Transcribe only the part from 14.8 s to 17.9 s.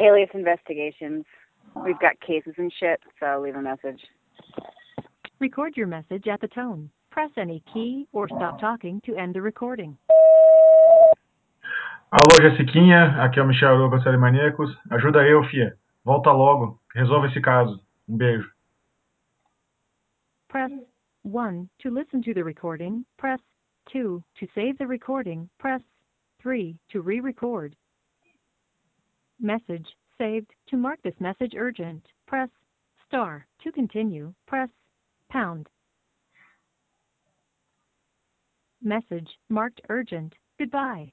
Ajuda eu, fia. Volta logo, resolve esse caso.